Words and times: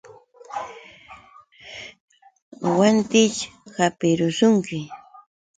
Wantićh 2.75 3.39
hapirushunki. 3.75 4.79